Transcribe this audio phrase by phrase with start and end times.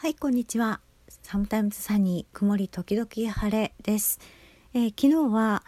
[0.00, 0.80] はいこんにちは。
[1.22, 4.18] サムタイムズサニー曇り時々晴れです、
[4.72, 5.62] えー、昨日は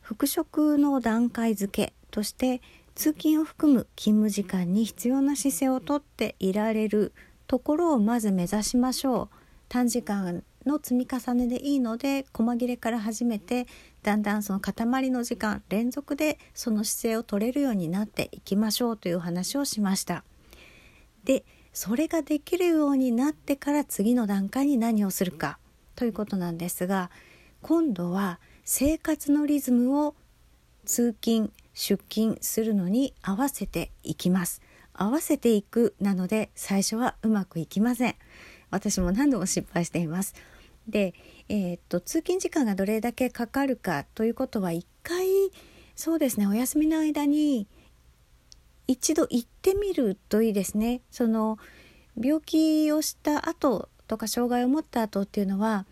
[0.00, 2.62] 復職の段階付けとして
[2.94, 7.12] 通勤を含む勤務時間に必要な姿勢をとっていられる
[7.46, 9.28] ところをまず目指しましょう。
[9.68, 13.66] 短時間の積み重ねでいいので細切れから始めて
[14.02, 20.24] だんだんその塊の時間連続でその姿勢を取れるようになっていきましょうという話をしました。
[21.24, 21.44] で
[21.74, 25.58] それができるようになってから次の段階に何をするか
[25.96, 27.10] ということなんですが
[27.62, 30.14] 今度は生活のリズムを
[30.86, 34.62] 通勤出勤するのに合わせていきます。
[34.92, 38.14] 合わせていくなので最初はうまくいきません。
[38.70, 40.34] 私も何度も失敗しています。
[40.86, 41.14] で、
[41.48, 45.26] えー、っと通勤時間がどれだけかかるかということは一回
[45.96, 47.66] そうですねお休みの間に
[48.86, 51.00] 一度行ってみるといいですね。
[51.10, 51.58] その
[52.20, 55.86] 病気をした後とか障害を持った後っていうのは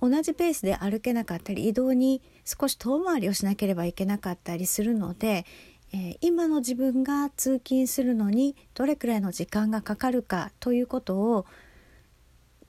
[0.00, 5.44] 同じペースで歩けなかったり移動に少し遠回りをしなければいけなかったりするので、
[5.92, 11.46] えー、今の自分が通勤するのにどれくらいの時間がかかるかということを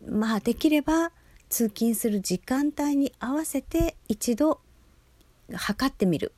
[0.08, 1.12] まあできれば
[1.50, 4.62] 通勤する時間帯に合わせて一度
[5.54, 6.34] 測ってみる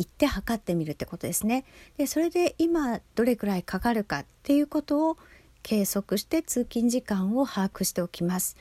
[0.00, 1.66] 行って測ってみるってことですね。
[1.98, 5.18] でそれで今どれくらいかかるかっていうことを
[5.62, 8.56] 計測して通勤時間を把握しておきます。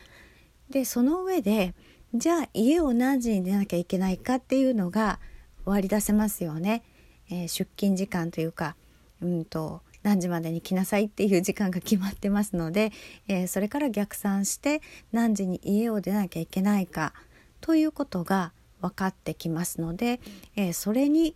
[0.69, 1.73] でその上で
[2.13, 5.19] じゃあ家を何時に出なきゃいけないかっていうのが
[5.63, 6.83] 割り出せますよね。
[7.31, 8.75] えー、出勤時間というか、
[9.21, 12.91] うんと何時までに来なさいっていう時間が決まってますので、
[13.29, 14.81] えー、それから逆算して
[15.13, 17.13] 何時に家を出なきゃいけないか
[17.61, 18.51] ということが
[18.81, 20.19] 分かってきますので、
[20.55, 21.35] えー、それに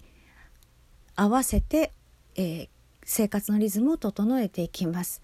[1.16, 1.92] 合わせて、
[2.36, 2.70] えー、
[3.04, 5.22] 生活のリズムを整えていきます。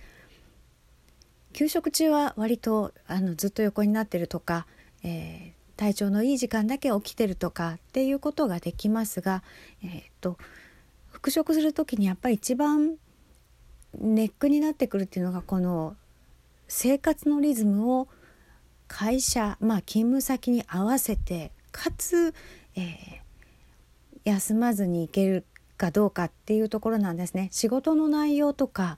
[1.53, 4.67] 給食中は割とあのずっと横になってるとか、
[5.03, 9.43] えー、体調のいい時間だけ起きてるとかっていうことができますが、
[9.83, 10.37] えー、っと
[11.11, 12.95] 復職する時にやっぱり一番
[13.97, 15.95] ネックになってくるっていうのがこの
[16.67, 18.07] 生活のリズムを
[18.87, 22.33] 会社まあ勤務先に合わせてかつ、
[22.75, 23.19] えー、
[24.23, 25.45] 休まずに行ける
[25.77, 27.49] かどうかっていうところなんですね。
[27.51, 28.97] 仕事の内容とか、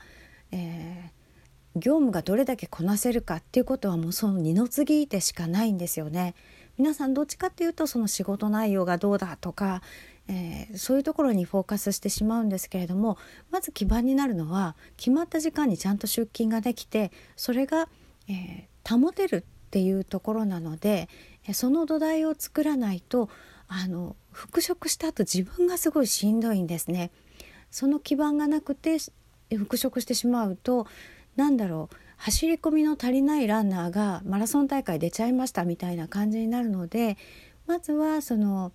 [0.51, 6.35] えー、業務がどれだけこなせるかっていうことはもうその二の次でしかないんですよね。
[6.77, 9.81] 皆さんどっちかっていうとその仕事内容がどうだとか、
[10.27, 13.17] えー、そういうところにフォーカスしてしまうんですけれども
[13.51, 17.87] まず基盤になるのは決まった時間にちゃんと出勤ができてそれが、
[18.27, 21.09] えー、保てるっていうところなので
[21.53, 23.29] その土台を作らないと
[23.67, 27.11] あの復職した後自分がすごいしんどいんですね。
[27.71, 28.97] その基盤がなくて
[29.57, 30.87] 復職してしまうと
[31.35, 37.17] 何だろう走り込みの足りないランナーがマラソン大会出ちゃいましたみたいな感じになるので
[37.65, 38.71] まずはその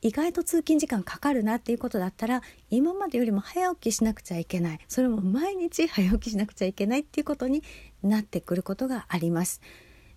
[0.00, 7.62] 意外と通勤時間かかるなっていうことだったら今までよりも早起きしなくちゃいけないそれも毎日早起きしなくちゃいけないっていうことに
[8.02, 9.60] なってくることがあります。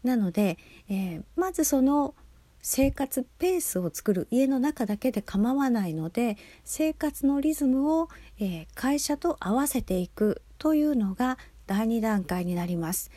[0.04, 0.58] なので、
[0.90, 2.16] えー、まずその
[2.62, 8.10] 生活ペースを作る家の中だけで構わないので生活のリズムを、
[8.40, 13.12] えー、会社と合わせていくというのが第2段階になります。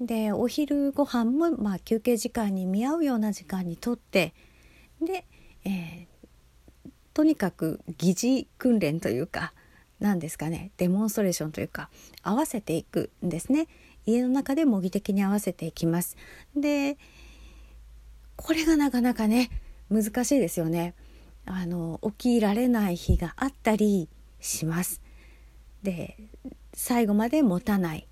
[0.00, 4.34] でお昼ご飯もまあ休憩時間に見合うような時間にとって
[5.00, 5.24] で、
[5.64, 9.52] えー、とにかく疑似訓練というか
[10.02, 11.88] 何ですかねデモンストレーションというか
[12.22, 13.68] 合わせていくんですね。
[14.04, 16.16] 家の中で模擬的に合わせていきます。
[16.56, 16.98] で
[18.34, 19.48] これがなかなかね
[19.88, 20.94] 難しいですよね。
[21.46, 24.08] あの起きられない日があったり
[24.40, 25.00] します。
[25.84, 26.18] で
[26.74, 28.08] 最後まで持たない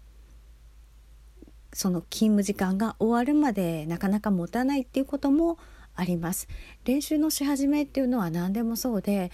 [1.72, 5.58] その勤務時間が終わるまでなかなか持たないっていうことも
[5.96, 6.46] あります。
[6.84, 9.32] 練習のし始めっていうのは何でもそうで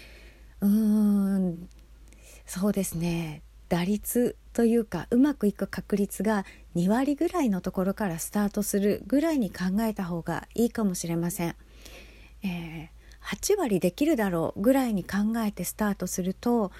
[0.62, 1.68] うーん
[2.46, 6.44] そうですね打率というかうまくいく確率が
[6.76, 11.56] 2割ぐらいのところからスタートするぐらいに考えた方がいいかもしれません。
[12.42, 16.70] えー、8割できるだろうぐらいに考えてスタートすると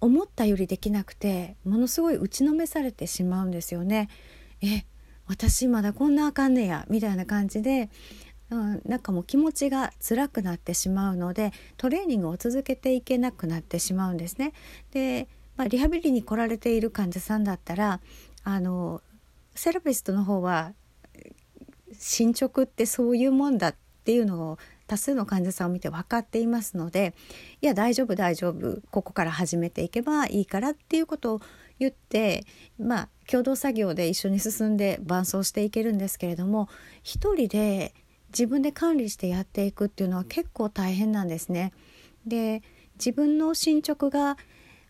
[0.00, 4.08] 思ったよりできなくてものすごい打ちのめされてしまうんですよね。
[4.60, 4.84] え
[5.26, 7.88] 私まだこんなあかんねやみたいな感じで、
[8.52, 14.52] うん、なんかもう気持ちが辛くなってしまうのでトレーニングを続けていけなくなってしまうんですね。
[14.92, 15.26] で
[15.56, 18.00] まあ、リハビリに来られている患者さんだったら
[18.42, 19.02] あの
[19.54, 20.72] セラピストの方は
[21.98, 27.14] 進捗ってそういうもんだっていうのを多数の患者さんを見て分かっていますので
[27.60, 31.40] いや大丈夫大丈夫ここから始めていけばいいからっていうことを
[31.78, 32.44] 言って
[32.78, 36.68] まあ共同作業で一緒に進んで伴走していけるんですけれども
[37.02, 37.94] 一人で
[38.32, 41.72] 自分で管理してやっていくっていうのは結構大変なんですね。
[42.26, 42.62] で
[42.94, 44.36] 自分の進捗が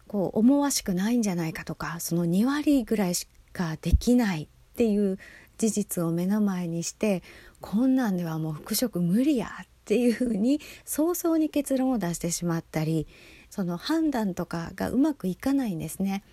[0.06, 5.18] こう思わしくないんじゃないかとかその2割ぐらいしかできないっていう
[5.58, 7.22] 事実を目の前にして
[7.60, 13.06] こんなんではもう復職無理やっていうふうに早々に結論を出してしまったり
[13.50, 16.24] その判断とかがうまくいかないんですね。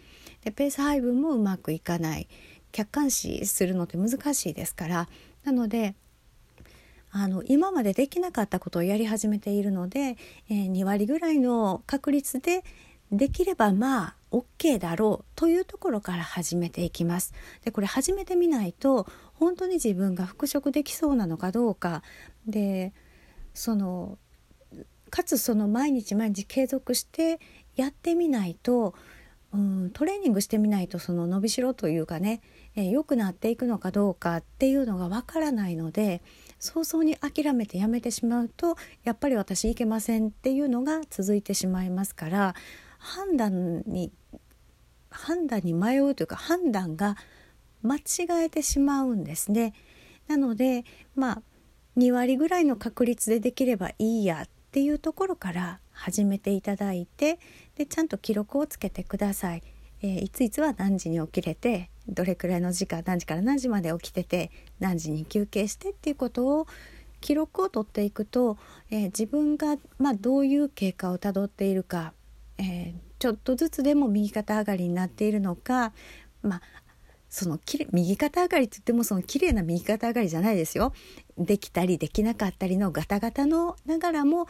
[0.44, 2.28] でペース配分もうまくいかない
[2.72, 5.10] 客観視するのって難しいですから
[5.44, 5.96] なので
[7.12, 10.18] あの今までできなかったことをやり始めているので、
[10.50, 12.64] えー、2割ぐらいの確率で
[13.12, 17.34] できればまあ OK だろうというところから始めていきます。
[17.64, 22.04] でこれ始めてみないと本当に自分が復職できそうなのかどうか
[22.46, 22.94] で
[23.54, 24.20] その
[25.10, 27.40] かつその毎日毎日継続して
[27.76, 28.94] やってみないと、
[29.54, 32.42] うん、トレーニングしてみないとその伸びしろというかね
[32.76, 36.22] 良、えー、くなっていくのかどうかっていうのがわからないので
[36.60, 42.56] 早々に諦めてやめてしまうとやっぱり私いけませんっていうのが続いてしまいますから
[42.98, 44.12] 判断に
[45.10, 47.16] 判断に迷うというか判断が
[47.82, 49.74] 間違えてしまうんですね。
[50.28, 50.84] なので
[51.16, 51.42] まあ
[51.98, 57.40] 2割ぐらいの確率でできればいいやっていうところから始めていただいて
[57.76, 59.64] でちゃんと記録をつけてください。
[60.02, 66.68] えー、いついつは何時に起きれてどれくらいの時間何時から何時まで起きてて何時に休憩してっていうことを
[67.22, 68.58] 記録を取っていくと、
[68.90, 72.14] えー、自分が、まあ、どういう経過をたどっているか、
[72.58, 75.92] えー、ちょっとずつでも右肩上がりになっているのか、
[76.42, 76.62] まあ、
[77.30, 80.94] そのきれ右肩上がりって言ってもその綺麗な右肩上がりじゃないですよ。
[81.38, 84.48] できたりできなかったりのガタガタのながらも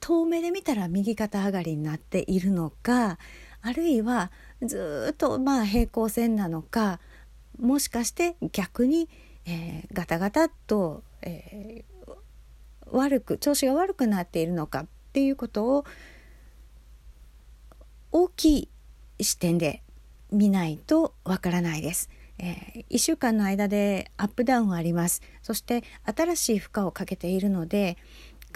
[0.00, 3.18] 遠目で見たら右肩上がりになっているのか
[3.62, 4.30] あるいは
[4.62, 7.00] ずっとまあ平行線なのか
[7.58, 9.08] もしかして逆に、
[9.46, 12.14] えー、ガタガタと、えー、
[12.90, 15.84] 悪く調子が悪くなっているのかっていうことを
[18.12, 18.58] 大き
[19.18, 19.82] い視点で
[20.30, 22.10] 見ないとわからないです。
[22.38, 27.96] えー、1週間の間でアップダウンありますそして新しい負荷をかけているので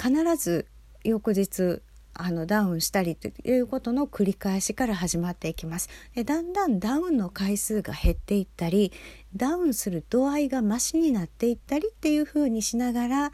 [0.00, 0.66] 必ず
[1.02, 1.82] 翌日
[2.14, 5.88] あのダウンしたりということの繰り返しから始まっていきます。
[6.14, 8.92] でだんだんダウンの回数が減っていったり
[9.34, 13.32] ダウンする度合いがマシになっていったりっていう風にしながら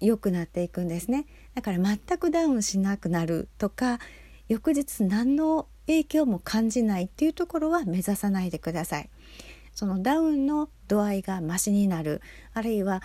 [0.00, 1.26] 良くなっていくんですね。
[1.54, 3.98] だから全くダウンしなくなるとか
[4.48, 9.10] 翌日何の影響も感じないっていうところは目指さないでください。
[9.72, 12.20] そのダウンの度合いがマシになる。
[12.52, 13.02] あるいは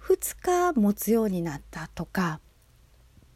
[0.00, 2.40] 2日持つようになったとか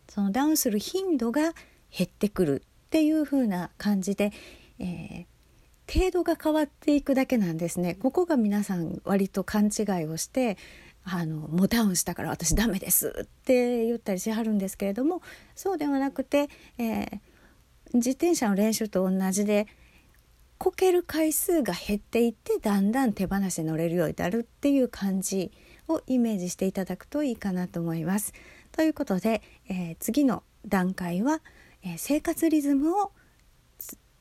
[0.08, 1.52] そのダウンする頻度が
[1.96, 4.32] 減ってくるっていう風な感じで、
[4.78, 7.94] えー、程度が変わっていくだけなんですね。
[7.94, 10.56] ここが皆さん割と勘違いをして
[11.04, 15.22] あのもうダウンしたから私ダメですって言ったりしはるんですけれども
[15.54, 16.48] そうではなくて、
[16.78, 17.20] えー、
[17.94, 19.66] 自転車の練習と同じで
[20.58, 25.52] こける回数が減っていってだんだん手放しで乗れるようになるっていう感じ
[25.88, 28.32] をイメージしていただくといいかなと思います。
[28.72, 31.40] ということで、えー、次の段階は、
[31.82, 33.12] えー、生活リズムを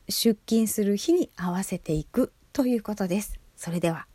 [0.09, 3.39] 出勤する日に合わせていくということです。
[3.55, 4.07] それでは